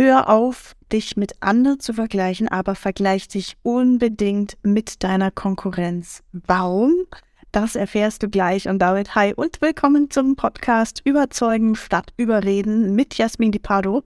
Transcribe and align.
Hör 0.00 0.28
auf, 0.28 0.76
dich 0.92 1.16
mit 1.16 1.32
anderen 1.42 1.80
zu 1.80 1.92
vergleichen, 1.92 2.46
aber 2.46 2.76
vergleich 2.76 3.26
dich 3.26 3.56
unbedingt 3.64 4.56
mit 4.62 5.02
deiner 5.02 5.32
Konkurrenz. 5.32 6.22
Warum? 6.30 6.94
Das 7.50 7.74
erfährst 7.74 8.22
du 8.22 8.28
gleich 8.28 8.68
und 8.68 8.78
damit 8.78 9.16
hi 9.16 9.34
und 9.34 9.60
willkommen 9.60 10.08
zum 10.08 10.36
Podcast 10.36 11.02
Überzeugen 11.02 11.74
statt 11.74 12.12
Überreden 12.16 12.94
mit 12.94 13.18
Jasmin 13.18 13.50
Di 13.50 13.58
Pardo. 13.58 14.04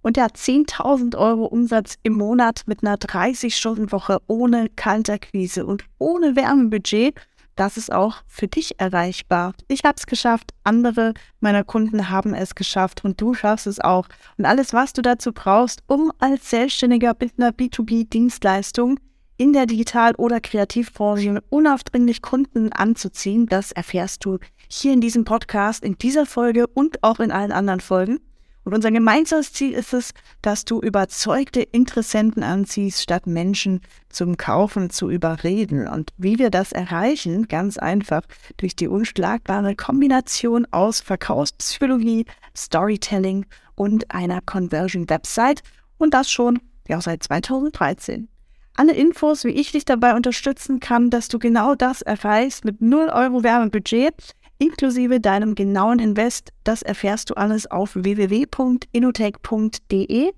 Und 0.00 0.16
der 0.16 0.28
10.000 0.28 1.18
Euro 1.18 1.44
Umsatz 1.44 1.98
im 2.02 2.14
Monat 2.14 2.62
mit 2.64 2.82
einer 2.82 2.96
30-Stunden-Woche 2.96 4.22
ohne 4.28 4.70
Kalterquise 4.74 5.66
und 5.66 5.84
ohne 5.98 6.34
Wärmebudget 6.34 7.14
das 7.56 7.76
ist 7.76 7.92
auch 7.92 8.22
für 8.26 8.46
dich 8.46 8.78
erreichbar. 8.78 9.54
Ich 9.68 9.82
habe 9.84 9.96
es 9.96 10.06
geschafft, 10.06 10.52
andere 10.62 11.14
meiner 11.40 11.64
Kunden 11.64 12.10
haben 12.10 12.34
es 12.34 12.54
geschafft 12.54 13.04
und 13.04 13.20
du 13.20 13.34
schaffst 13.34 13.66
es 13.66 13.80
auch. 13.80 14.06
Und 14.38 14.44
alles, 14.44 14.72
was 14.72 14.92
du 14.92 15.02
dazu 15.02 15.32
brauchst, 15.32 15.82
um 15.86 16.12
als 16.18 16.50
Selbstständiger 16.50 17.16
mit 17.18 17.32
einer 17.38 17.50
B2B-Dienstleistung 17.50 19.00
in 19.38 19.52
der 19.52 19.66
Digital- 19.66 20.14
oder 20.16 20.40
Kreativbranche 20.40 21.42
unaufdringlich 21.48 22.22
Kunden 22.22 22.72
anzuziehen, 22.72 23.46
das 23.46 23.72
erfährst 23.72 24.24
du 24.24 24.38
hier 24.68 24.92
in 24.92 25.00
diesem 25.00 25.24
Podcast, 25.24 25.84
in 25.84 25.98
dieser 25.98 26.26
Folge 26.26 26.66
und 26.66 27.02
auch 27.02 27.20
in 27.20 27.30
allen 27.30 27.52
anderen 27.52 27.80
Folgen. 27.80 28.20
Und 28.66 28.74
unser 28.74 28.90
gemeinsames 28.90 29.52
Ziel 29.52 29.74
ist 29.74 29.94
es, 29.94 30.10
dass 30.42 30.64
du 30.64 30.80
überzeugte 30.80 31.62
Interessenten 31.62 32.42
anziehst, 32.42 33.00
statt 33.00 33.28
Menschen 33.28 33.80
zum 34.08 34.36
Kaufen 34.36 34.90
zu 34.90 35.08
überreden. 35.08 35.86
Und 35.86 36.10
wie 36.16 36.40
wir 36.40 36.50
das 36.50 36.72
erreichen, 36.72 37.46
ganz 37.46 37.78
einfach 37.78 38.22
durch 38.56 38.74
die 38.74 38.88
unschlagbare 38.88 39.76
Kombination 39.76 40.66
aus 40.72 41.00
Verkaufspsychologie, 41.00 42.26
Storytelling 42.56 43.46
und 43.76 44.10
einer 44.12 44.40
Conversion-Website. 44.40 45.62
Und 45.96 46.12
das 46.12 46.28
schon 46.28 46.58
ja 46.88 47.00
seit 47.00 47.22
2013. 47.22 48.26
Alle 48.74 48.94
Infos, 48.94 49.44
wie 49.44 49.50
ich 49.50 49.70
dich 49.70 49.84
dabei 49.84 50.16
unterstützen 50.16 50.80
kann, 50.80 51.10
dass 51.10 51.28
du 51.28 51.38
genau 51.38 51.76
das 51.76 52.02
erreichst 52.02 52.64
mit 52.64 52.80
0 52.80 53.10
Euro 53.10 53.44
Werbebudget, 53.44 54.34
inklusive 54.58 55.20
deinem 55.20 55.54
genauen 55.54 55.98
Invest. 55.98 56.52
Das 56.64 56.82
erfährst 56.82 57.30
du 57.30 57.34
alles 57.34 57.70
auf 57.70 57.94
www.inotech.de. 57.94 60.32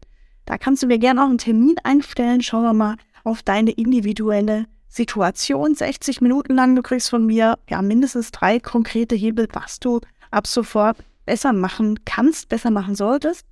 Da 0.44 0.58
kannst 0.58 0.83
du 0.83 0.86
mir 0.86 0.98
gerne 0.98 1.22
auch 1.22 1.28
einen 1.28 1.38
Termin 1.38 1.77
einstellen. 1.84 2.42
Schauen 2.42 2.64
wir 2.64 2.72
mal 2.72 2.97
auf 3.25 3.42
deine 3.42 3.72
individuelle 3.72 4.66
Situation. 4.88 5.75
60 5.75 6.20
Minuten 6.20 6.55
lang, 6.55 6.75
du 6.75 6.83
kriegst 6.83 7.10
von 7.10 7.27
mir 7.27 7.58
ja 7.69 7.83
mindestens 7.83 8.33
drei 8.33 8.58
konkrete 8.58 9.14
Hebel, 9.14 9.47
was 9.52 9.80
du 9.80 10.00
ab 10.30 10.47
sofort 10.47 10.97
besser 11.27 11.53
machen 11.53 12.00
kannst, 12.05 12.48
besser 12.48 12.70
machen 12.70 12.94
solltest. 12.94 13.47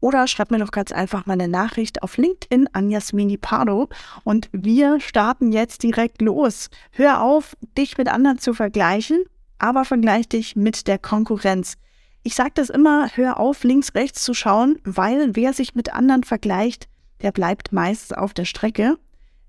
Oder 0.00 0.28
schreib 0.28 0.52
mir 0.52 0.58
doch 0.58 0.70
ganz 0.70 0.92
einfach 0.92 1.26
mal 1.26 1.32
eine 1.32 1.48
Nachricht 1.48 2.04
auf 2.04 2.16
LinkedIn 2.16 2.68
an 2.72 2.88
Jasmini 2.88 3.36
Pardo 3.36 3.88
und 4.22 4.48
wir 4.52 5.00
starten 5.00 5.50
jetzt 5.50 5.82
direkt 5.82 6.22
los. 6.22 6.70
Hör 6.92 7.22
auf, 7.22 7.56
dich 7.76 7.98
mit 7.98 8.06
anderen 8.06 8.38
zu 8.38 8.54
vergleichen 8.54 9.24
aber 9.58 9.84
vergleich 9.84 10.28
dich 10.28 10.56
mit 10.56 10.86
der 10.86 10.98
Konkurrenz. 10.98 11.74
Ich 12.22 12.34
sage 12.34 12.52
das 12.54 12.70
immer, 12.70 13.08
hör 13.14 13.38
auf, 13.38 13.64
links, 13.64 13.94
rechts 13.94 14.22
zu 14.24 14.34
schauen, 14.34 14.78
weil 14.84 15.34
wer 15.34 15.52
sich 15.52 15.74
mit 15.74 15.92
anderen 15.92 16.24
vergleicht, 16.24 16.88
der 17.22 17.32
bleibt 17.32 17.72
meist 17.72 18.16
auf 18.16 18.34
der 18.34 18.44
Strecke. 18.44 18.96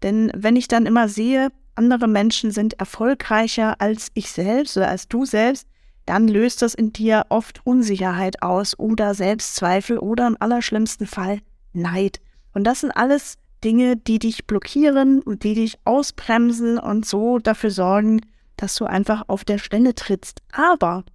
Denn 0.01 0.31
wenn 0.35 0.55
ich 0.55 0.67
dann 0.67 0.85
immer 0.85 1.09
sehe, 1.09 1.49
andere 1.75 2.07
Menschen 2.07 2.51
sind 2.51 2.79
erfolgreicher 2.79 3.79
als 3.79 4.09
ich 4.13 4.31
selbst 4.31 4.77
oder 4.77 4.89
als 4.89 5.07
du 5.07 5.25
selbst, 5.25 5.67
dann 6.05 6.27
löst 6.27 6.61
das 6.61 6.73
in 6.73 6.91
dir 6.91 7.25
oft 7.29 7.65
Unsicherheit 7.65 8.41
aus 8.41 8.77
oder 8.79 9.13
Selbstzweifel 9.13 9.99
oder 9.99 10.27
im 10.27 10.37
allerschlimmsten 10.39 11.05
Fall 11.05 11.39
Neid. 11.73 12.19
Und 12.53 12.63
das 12.63 12.81
sind 12.81 12.91
alles 12.91 13.37
Dinge, 13.63 13.95
die 13.95 14.19
dich 14.19 14.47
blockieren 14.47 15.21
und 15.21 15.43
die 15.43 15.53
dich 15.53 15.77
ausbremsen 15.85 16.79
und 16.79 17.05
so 17.05 17.39
dafür 17.39 17.71
sorgen, 17.71 18.21
dass 18.59 18.75
du 18.75 18.85
einfach 18.85 19.23
auf 19.27 19.45
der 19.45 19.57
Stelle 19.57 19.95
trittst. 19.95 20.41
Aber 20.51 21.05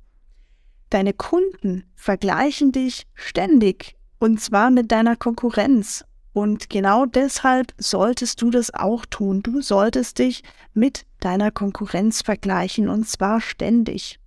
deine 0.90 1.12
Kunden 1.12 1.84
vergleichen 1.94 2.72
dich 2.72 3.06
ständig 3.14 3.96
und 4.18 4.40
zwar 4.40 4.70
mit 4.70 4.90
deiner 4.90 5.16
Konkurrenz. 5.16 6.04
Und 6.32 6.70
genau 6.70 7.06
deshalb 7.06 7.74
solltest 7.78 8.40
du 8.42 8.50
das 8.50 8.72
auch 8.72 9.06
tun. 9.06 9.42
Du 9.42 9.60
solltest 9.60 10.18
dich 10.18 10.42
mit 10.72 11.04
deiner 11.20 11.50
Konkurrenz 11.50 12.22
vergleichen 12.22 12.88
und 12.88 13.06
zwar 13.06 13.40
ständig. 13.40 14.18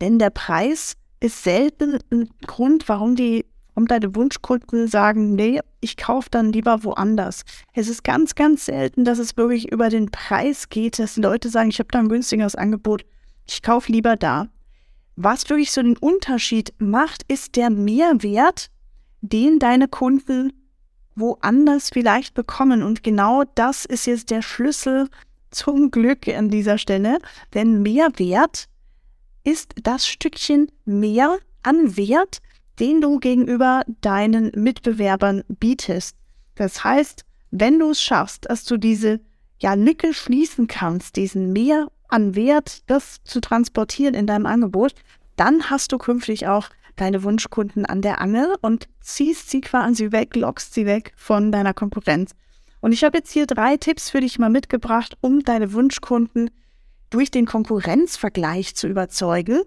Denn 0.00 0.18
der 0.18 0.30
Preis 0.30 0.96
ist 1.20 1.44
selten 1.44 1.98
ein 2.10 2.28
Grund, 2.46 2.88
warum 2.88 3.14
die 3.16 3.46
und 3.74 3.90
deine 3.90 4.14
Wunschkunden 4.14 4.88
sagen, 4.88 5.34
nee, 5.34 5.60
ich 5.80 5.96
kaufe 5.96 6.28
dann 6.30 6.52
lieber 6.52 6.84
woanders. 6.84 7.44
Es 7.72 7.88
ist 7.88 8.04
ganz, 8.04 8.34
ganz 8.34 8.64
selten, 8.66 9.04
dass 9.04 9.18
es 9.18 9.36
wirklich 9.36 9.70
über 9.70 9.88
den 9.88 10.10
Preis 10.10 10.68
geht, 10.68 10.98
dass 10.98 11.14
die 11.14 11.20
Leute 11.20 11.48
sagen, 11.48 11.70
ich 11.70 11.78
habe 11.78 11.88
da 11.90 11.98
ein 11.98 12.08
günstigeres 12.08 12.54
Angebot, 12.54 13.04
ich 13.46 13.62
kaufe 13.62 13.92
lieber 13.92 14.16
da. 14.16 14.48
Was 15.16 15.48
wirklich 15.48 15.70
so 15.70 15.82
den 15.82 15.96
Unterschied 15.96 16.72
macht, 16.78 17.22
ist 17.28 17.56
der 17.56 17.70
Mehrwert, 17.70 18.70
den 19.20 19.58
deine 19.58 19.88
Kunden 19.88 20.52
woanders 21.14 21.90
vielleicht 21.90 22.34
bekommen. 22.34 22.82
Und 22.82 23.02
genau 23.02 23.44
das 23.54 23.84
ist 23.84 24.06
jetzt 24.06 24.30
der 24.30 24.42
Schlüssel 24.42 25.08
zum 25.50 25.90
Glück 25.90 26.26
an 26.28 26.48
dieser 26.48 26.78
Stelle. 26.78 27.18
Denn 27.54 27.82
Mehrwert 27.82 28.66
ist 29.44 29.74
das 29.82 30.06
Stückchen 30.06 30.72
mehr 30.84 31.38
an 31.62 31.96
Wert, 31.96 32.38
den 32.80 33.00
du 33.00 33.18
gegenüber 33.18 33.82
deinen 34.00 34.50
Mitbewerbern 34.54 35.42
bietest. 35.48 36.16
Das 36.54 36.84
heißt, 36.84 37.24
wenn 37.50 37.78
du 37.78 37.90
es 37.90 38.02
schaffst, 38.02 38.50
dass 38.50 38.64
du 38.64 38.76
diese 38.76 39.20
ja, 39.60 39.74
Lücke 39.74 40.12
schließen 40.12 40.66
kannst, 40.66 41.16
diesen 41.16 41.52
mehr 41.52 41.88
an 42.08 42.34
Wert, 42.34 42.82
das 42.88 43.22
zu 43.24 43.40
transportieren 43.40 44.14
in 44.14 44.26
deinem 44.26 44.46
Angebot, 44.46 44.94
dann 45.36 45.70
hast 45.70 45.92
du 45.92 45.98
künftig 45.98 46.46
auch 46.46 46.68
deine 46.96 47.22
Wunschkunden 47.24 47.86
an 47.86 48.02
der 48.02 48.20
Angel 48.20 48.54
und 48.60 48.88
ziehst 49.00 49.50
sie 49.50 49.60
quasi 49.60 50.12
weg, 50.12 50.36
lockst 50.36 50.74
sie 50.74 50.86
weg 50.86 51.12
von 51.16 51.50
deiner 51.50 51.74
Konkurrenz. 51.74 52.32
Und 52.80 52.92
ich 52.92 53.02
habe 53.02 53.18
jetzt 53.18 53.32
hier 53.32 53.46
drei 53.46 53.76
Tipps 53.76 54.10
für 54.10 54.20
dich 54.20 54.38
mal 54.38 54.50
mitgebracht, 54.50 55.16
um 55.20 55.42
deine 55.42 55.72
Wunschkunden 55.72 56.50
durch 57.10 57.30
den 57.30 57.46
Konkurrenzvergleich 57.46 58.74
zu 58.74 58.88
überzeugen 58.88 59.62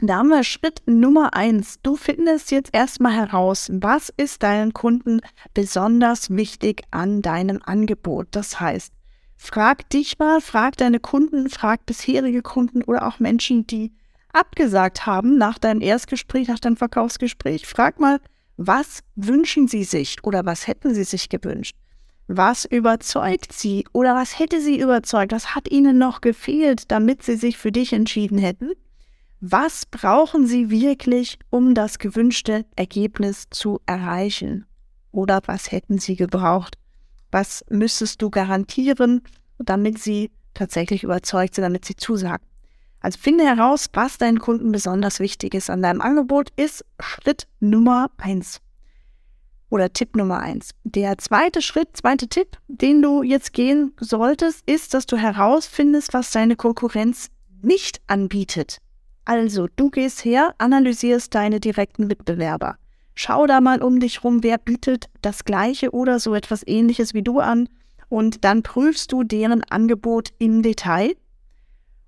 da 0.00 0.18
haben 0.18 0.28
wir 0.28 0.44
Schritt 0.44 0.82
Nummer 0.86 1.34
eins. 1.34 1.80
Du 1.82 1.96
findest 1.96 2.52
jetzt 2.52 2.70
erstmal 2.72 3.14
heraus, 3.14 3.68
was 3.72 4.12
ist 4.16 4.44
deinen 4.44 4.72
Kunden 4.72 5.20
besonders 5.54 6.30
wichtig 6.30 6.82
an 6.92 7.20
deinem 7.20 7.60
Angebot. 7.64 8.28
Das 8.30 8.60
heißt, 8.60 8.92
frag 9.36 9.90
dich 9.90 10.18
mal, 10.18 10.40
frag 10.40 10.76
deine 10.76 11.00
Kunden, 11.00 11.50
frag 11.50 11.84
bisherige 11.84 12.42
Kunden 12.42 12.84
oder 12.84 13.08
auch 13.08 13.18
Menschen, 13.18 13.66
die 13.66 13.92
abgesagt 14.32 15.04
haben 15.04 15.36
nach 15.36 15.58
deinem 15.58 15.80
Erstgespräch, 15.80 16.46
nach 16.46 16.60
deinem 16.60 16.76
Verkaufsgespräch. 16.76 17.66
Frag 17.66 17.98
mal, 17.98 18.20
was 18.56 19.00
wünschen 19.16 19.66
sie 19.66 19.84
sich 19.84 20.18
oder 20.22 20.46
was 20.46 20.68
hätten 20.68 20.94
sie 20.94 21.04
sich 21.04 21.28
gewünscht? 21.28 21.76
Was 22.28 22.66
überzeugt 22.66 23.52
sie 23.52 23.86
oder 23.92 24.14
was 24.14 24.38
hätte 24.38 24.60
sie 24.60 24.78
überzeugt? 24.78 25.32
Was 25.32 25.54
hat 25.54 25.70
ihnen 25.70 25.98
noch 25.98 26.20
gefehlt, 26.20 26.90
damit 26.90 27.22
sie 27.22 27.36
sich 27.36 27.56
für 27.56 27.72
dich 27.72 27.92
entschieden 27.92 28.38
hätten? 28.38 28.72
Was 29.40 29.86
brauchen 29.86 30.48
Sie 30.48 30.68
wirklich, 30.68 31.38
um 31.48 31.74
das 31.74 32.00
gewünschte 32.00 32.64
Ergebnis 32.74 33.44
zu 33.50 33.80
erreichen? 33.86 34.66
Oder 35.12 35.40
was 35.46 35.70
hätten 35.70 35.98
Sie 35.98 36.16
gebraucht? 36.16 36.76
Was 37.30 37.64
müsstest 37.70 38.20
du 38.20 38.30
garantieren, 38.30 39.22
damit 39.58 40.00
Sie 40.00 40.32
tatsächlich 40.54 41.04
überzeugt 41.04 41.54
sind, 41.54 41.62
damit 41.62 41.84
Sie 41.84 41.94
zusagen? 41.94 42.44
Also 43.00 43.18
finde 43.20 43.44
heraus, 43.44 43.86
was 43.92 44.18
deinen 44.18 44.40
Kunden 44.40 44.72
besonders 44.72 45.20
wichtig 45.20 45.54
ist 45.54 45.70
an 45.70 45.82
deinem 45.82 46.00
Angebot, 46.00 46.50
ist 46.56 46.84
Schritt 46.98 47.46
Nummer 47.60 48.10
eins 48.16 48.60
oder 49.70 49.92
Tipp 49.92 50.16
Nummer 50.16 50.40
eins. 50.40 50.70
Der 50.82 51.16
zweite 51.18 51.62
Schritt, 51.62 51.96
zweite 51.96 52.26
Tipp, 52.26 52.58
den 52.66 53.02
du 53.02 53.22
jetzt 53.22 53.52
gehen 53.52 53.92
solltest, 54.00 54.68
ist, 54.68 54.94
dass 54.94 55.06
du 55.06 55.16
herausfindest, 55.16 56.12
was 56.12 56.32
deine 56.32 56.56
Konkurrenz 56.56 57.28
nicht 57.62 58.00
anbietet. 58.08 58.78
Also, 59.28 59.68
du 59.76 59.90
gehst 59.90 60.24
her, 60.24 60.54
analysierst 60.56 61.34
deine 61.34 61.60
direkten 61.60 62.06
Mitbewerber. 62.06 62.78
Schau 63.14 63.46
da 63.46 63.60
mal 63.60 63.82
um 63.82 64.00
dich 64.00 64.24
rum, 64.24 64.42
wer 64.42 64.56
bietet 64.56 65.10
das 65.20 65.44
gleiche 65.44 65.90
oder 65.90 66.18
so 66.18 66.34
etwas 66.34 66.66
ähnliches 66.66 67.12
wie 67.12 67.20
du 67.20 67.38
an 67.38 67.68
und 68.08 68.42
dann 68.42 68.62
prüfst 68.62 69.12
du 69.12 69.24
deren 69.24 69.62
Angebot 69.64 70.30
im 70.38 70.62
Detail. 70.62 71.14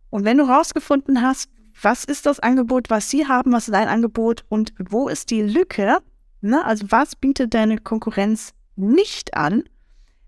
Und 0.09 0.25
wenn 0.25 0.39
du 0.39 0.49
herausgefunden 0.49 1.21
hast, 1.21 1.51
was 1.83 2.05
ist 2.05 2.25
das 2.25 2.41
Angebot, 2.41 2.89
was 2.89 3.11
sie 3.11 3.27
haben, 3.27 3.53
was 3.53 3.69
ist 3.69 3.75
dein 3.75 3.89
Angebot 3.89 4.47
und 4.49 4.73
wo 4.79 5.07
ist 5.07 5.29
die 5.29 5.43
Lücke, 5.43 5.99
ne, 6.41 6.65
also 6.65 6.87
was 6.89 7.17
bietet 7.17 7.53
deine 7.53 7.77
Konkurrenz 7.77 8.55
nicht 8.77 9.35
an, 9.35 9.65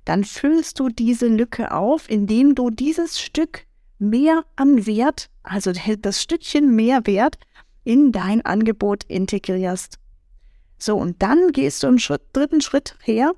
dann 0.04 0.24
füllst 0.24 0.78
du 0.78 0.90
diese 0.90 1.28
Lücke 1.28 1.72
auf, 1.72 2.10
indem 2.10 2.54
du 2.54 2.68
dieses 2.68 3.18
Stück 3.18 3.64
mehr 4.02 4.44
an 4.56 4.86
Wert, 4.86 5.30
also 5.42 5.72
das 5.72 6.22
Stückchen 6.22 6.74
mehr 6.74 7.06
Wert 7.06 7.38
in 7.84 8.12
dein 8.12 8.44
Angebot 8.44 9.04
integrierst. 9.04 9.98
So, 10.78 10.96
und 10.96 11.22
dann 11.22 11.52
gehst 11.52 11.82
du 11.82 11.86
im 11.86 11.98
Schritt, 11.98 12.22
dritten 12.32 12.60
Schritt 12.60 12.96
her 13.02 13.32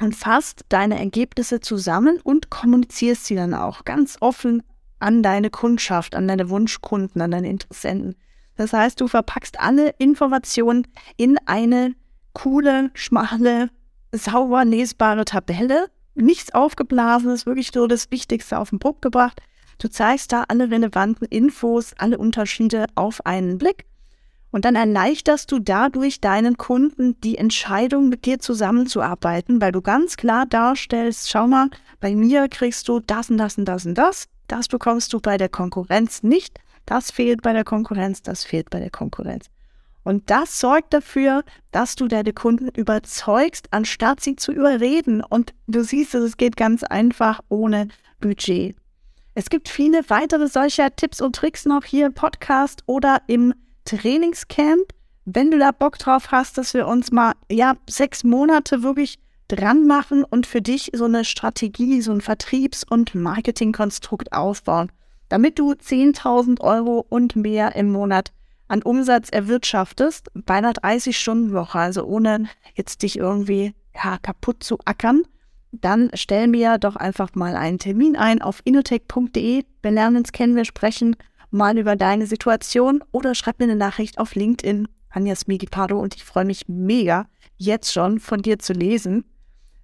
und 0.00 0.16
fasst 0.16 0.64
deine 0.70 0.98
Ergebnisse 0.98 1.60
zusammen 1.60 2.18
und 2.22 2.50
kommunizierst 2.50 3.26
sie 3.26 3.36
dann 3.36 3.54
auch 3.54 3.84
ganz 3.84 4.16
offen 4.20 4.62
an 4.98 5.22
deine 5.22 5.50
Kundschaft, 5.50 6.14
an 6.14 6.26
deine 6.26 6.48
Wunschkunden, 6.48 7.20
an 7.20 7.30
deine 7.30 7.48
Interessenten. 7.48 8.16
Das 8.56 8.72
heißt, 8.72 9.00
du 9.00 9.08
verpackst 9.08 9.60
alle 9.60 9.90
Informationen 9.98 10.86
in 11.16 11.38
eine 11.46 11.94
coole, 12.32 12.90
schmale, 12.94 13.70
sauber 14.12 14.64
lesbare 14.64 15.24
Tabelle. 15.24 15.88
Nichts 16.14 16.54
aufgeblasenes, 16.54 17.44
wirklich 17.44 17.74
nur 17.74 17.88
das 17.88 18.10
Wichtigste 18.10 18.58
auf 18.58 18.70
den 18.70 18.78
Punkt 18.78 19.02
gebracht. 19.02 19.42
Du 19.78 19.88
zeigst 19.88 20.32
da 20.32 20.44
alle 20.48 20.70
relevanten 20.70 21.26
Infos, 21.28 21.94
alle 21.98 22.18
Unterschiede 22.18 22.86
auf 22.94 23.24
einen 23.26 23.58
Blick. 23.58 23.84
Und 24.50 24.64
dann 24.64 24.76
erleichterst 24.76 25.50
du 25.50 25.58
dadurch 25.58 26.20
deinen 26.20 26.56
Kunden 26.56 27.20
die 27.22 27.38
Entscheidung, 27.38 28.08
mit 28.08 28.24
dir 28.24 28.38
zusammenzuarbeiten, 28.38 29.60
weil 29.60 29.72
du 29.72 29.82
ganz 29.82 30.16
klar 30.16 30.46
darstellst, 30.46 31.28
schau 31.28 31.48
mal, 31.48 31.70
bei 31.98 32.14
mir 32.14 32.48
kriegst 32.48 32.86
du 32.86 33.00
das 33.00 33.30
und 33.30 33.38
das 33.38 33.58
und 33.58 33.64
das 33.64 33.84
und 33.84 33.94
das. 33.94 34.26
Das 34.46 34.68
bekommst 34.68 35.12
du 35.12 35.18
bei 35.18 35.38
der 35.38 35.48
Konkurrenz 35.48 36.22
nicht. 36.22 36.60
Das 36.86 37.10
fehlt 37.10 37.42
bei 37.42 37.52
der 37.52 37.64
Konkurrenz, 37.64 38.22
das 38.22 38.44
fehlt 38.44 38.70
bei 38.70 38.78
der 38.78 38.90
Konkurrenz. 38.90 39.46
Und 40.04 40.30
das 40.30 40.60
sorgt 40.60 40.92
dafür, 40.92 41.42
dass 41.72 41.96
du 41.96 42.06
deine 42.06 42.32
Kunden 42.32 42.68
überzeugst, 42.68 43.68
anstatt 43.72 44.20
sie 44.20 44.36
zu 44.36 44.52
überreden. 44.52 45.24
Und 45.24 45.54
du 45.66 45.82
siehst, 45.82 46.14
es 46.14 46.36
geht 46.36 46.56
ganz 46.56 46.84
einfach 46.84 47.40
ohne 47.48 47.88
Budget. 48.20 48.76
Es 49.36 49.50
gibt 49.50 49.68
viele 49.68 50.08
weitere 50.10 50.46
solcher 50.46 50.94
Tipps 50.94 51.20
und 51.20 51.34
Tricks 51.34 51.66
noch 51.66 51.84
hier 51.84 52.06
im 52.06 52.14
Podcast 52.14 52.84
oder 52.86 53.22
im 53.26 53.52
Trainingscamp. 53.84 54.92
Wenn 55.24 55.50
du 55.50 55.58
da 55.58 55.72
Bock 55.72 55.98
drauf 55.98 56.30
hast, 56.30 56.56
dass 56.56 56.72
wir 56.72 56.86
uns 56.86 57.10
mal, 57.10 57.32
ja, 57.50 57.74
sechs 57.90 58.22
Monate 58.22 58.84
wirklich 58.84 59.18
dran 59.48 59.88
machen 59.88 60.22
und 60.22 60.46
für 60.46 60.62
dich 60.62 60.92
so 60.94 61.06
eine 61.06 61.24
Strategie, 61.24 62.00
so 62.00 62.12
ein 62.12 62.20
Vertriebs- 62.20 62.84
und 62.88 63.16
Marketingkonstrukt 63.16 64.32
aufbauen, 64.32 64.92
damit 65.28 65.58
du 65.58 65.72
10.000 65.72 66.60
Euro 66.60 67.04
und 67.08 67.34
mehr 67.34 67.74
im 67.74 67.90
Monat 67.90 68.32
an 68.68 68.82
Umsatz 68.82 69.30
erwirtschaftest 69.30 70.30
bei 70.34 70.54
einer 70.54 70.72
30-Stunden-Woche, 70.72 71.78
also 71.78 72.04
ohne 72.04 72.48
jetzt 72.74 73.02
dich 73.02 73.18
irgendwie 73.18 73.74
ja, 73.94 74.18
kaputt 74.18 74.62
zu 74.62 74.78
ackern, 74.84 75.22
dann 75.80 76.10
stell 76.14 76.48
mir 76.48 76.78
doch 76.78 76.96
einfach 76.96 77.34
mal 77.34 77.56
einen 77.56 77.78
Termin 77.78 78.16
ein 78.16 78.42
auf 78.42 78.60
inotech.de. 78.64 79.64
Wir 79.82 79.90
lernen 79.90 80.16
uns 80.16 80.32
kennen, 80.32 80.56
wir 80.56 80.64
sprechen 80.64 81.16
mal 81.50 81.78
über 81.78 81.96
deine 81.96 82.26
Situation 82.26 83.02
oder 83.12 83.34
schreib 83.34 83.58
mir 83.58 83.64
eine 83.64 83.76
Nachricht 83.76 84.18
auf 84.18 84.34
LinkedIn, 84.34 84.88
Anja 85.10 85.36
Smigipado, 85.36 85.98
und 85.98 86.16
ich 86.16 86.24
freue 86.24 86.44
mich 86.44 86.68
mega, 86.68 87.26
jetzt 87.56 87.92
schon 87.92 88.18
von 88.18 88.42
dir 88.42 88.58
zu 88.58 88.72
lesen. 88.72 89.24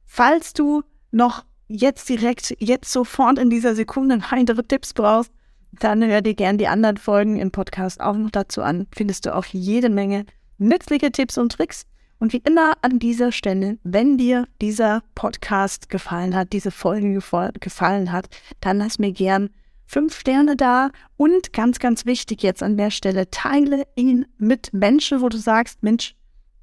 Falls 0.05 0.53
du 0.53 0.83
noch 1.13 1.45
jetzt 1.69 2.09
direkt, 2.09 2.57
jetzt 2.59 2.93
sofort 2.93 3.39
in 3.39 3.51
dieser 3.51 3.75
Sekunde 3.75 4.21
weitere 4.31 4.65
Tipps 4.65 4.93
brauchst, 4.93 5.33
dann 5.73 6.05
hör 6.05 6.21
dir 6.21 6.35
gerne 6.35 6.59
die 6.59 6.67
anderen 6.67 6.97
Folgen 6.97 7.39
im 7.39 7.53
Podcast 7.53 8.01
auch 8.01 8.17
noch 8.17 8.31
dazu 8.31 8.63
an. 8.63 8.89
Findest 8.93 9.27
du 9.27 9.35
auch 9.35 9.45
jede 9.45 9.89
Menge 9.89 10.27
nützliche 10.59 11.13
Tipps 11.13 11.39
und 11.39 11.53
Tricks. 11.53 11.87
Und 12.21 12.35
wie 12.35 12.43
immer 12.45 12.75
an 12.83 12.99
dieser 12.99 13.33
Stelle, 13.33 13.79
wenn 13.83 14.19
dir 14.19 14.47
dieser 14.61 15.03
Podcast 15.15 15.89
gefallen 15.89 16.37
hat, 16.37 16.53
diese 16.53 16.71
Folge 16.71 17.19
gefallen 17.59 18.13
hat, 18.13 18.29
dann 18.61 18.77
lass 18.77 18.99
mir 18.99 19.11
gern 19.11 19.49
fünf 19.87 20.21
Sterne 20.21 20.55
da 20.55 20.91
und 21.17 21.55
ganz, 21.55 21.79
ganz 21.79 22.05
wichtig 22.05 22.43
jetzt 22.43 22.63
an 22.63 22.77
der 22.77 22.91
Stelle, 22.91 23.31
teile 23.31 23.85
ihn 23.97 24.27
mit 24.37 24.73
Menschen, 24.73 25.23
wo 25.23 25.31
du 25.31 25.39
sagst, 25.39 25.83
Mensch, 25.83 26.15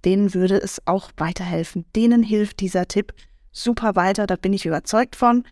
denen 0.05 0.35
würde 0.35 0.57
es 0.57 0.79
auch 0.85 1.09
weiterhelfen. 1.17 1.85
Denen 1.95 2.21
hilft 2.21 2.59
dieser 2.59 2.87
Tipp 2.87 3.13
super 3.51 3.95
weiter, 3.95 4.27
da 4.27 4.35
bin 4.35 4.53
ich 4.53 4.65
überzeugt 4.65 5.15
von. 5.15 5.43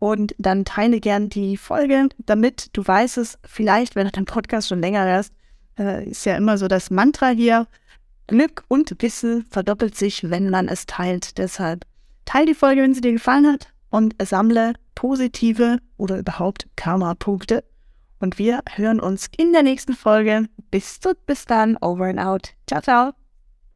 Und 0.00 0.34
dann 0.38 0.64
teile 0.64 0.98
gern 0.98 1.28
die 1.28 1.56
Folge, 1.56 2.08
damit 2.18 2.70
du 2.72 2.84
weißt 2.84 3.18
es, 3.18 3.38
vielleicht, 3.44 3.94
wenn 3.94 4.06
du 4.06 4.12
den 4.12 4.24
Podcast 4.24 4.68
schon 4.68 4.80
länger 4.80 5.04
hörst, 5.04 5.32
äh, 5.78 6.04
ist 6.04 6.26
ja 6.26 6.36
immer 6.36 6.58
so 6.58 6.66
das 6.66 6.90
Mantra 6.90 7.28
hier. 7.28 7.68
Glück 8.32 8.64
und 8.68 8.96
Wissen 9.02 9.44
verdoppelt 9.44 9.94
sich, 9.94 10.30
wenn 10.30 10.48
man 10.48 10.66
es 10.66 10.86
teilt. 10.86 11.36
Deshalb 11.36 11.84
teile 12.24 12.46
die 12.46 12.54
Folge, 12.54 12.80
wenn 12.80 12.94
sie 12.94 13.02
dir 13.02 13.12
gefallen 13.12 13.46
hat 13.46 13.68
und 13.90 14.14
sammle 14.22 14.72
positive 14.94 15.80
oder 15.98 16.18
überhaupt 16.18 16.66
Karma-Punkte. 16.74 17.62
Und 18.20 18.38
wir 18.38 18.60
hören 18.74 19.00
uns 19.00 19.28
in 19.36 19.52
der 19.52 19.62
nächsten 19.62 19.92
Folge. 19.92 20.46
Bis, 20.70 20.98
bis 21.26 21.44
dann, 21.44 21.76
over 21.82 22.06
and 22.06 22.20
out. 22.20 22.54
Ciao, 22.66 22.80
ciao. 22.80 23.21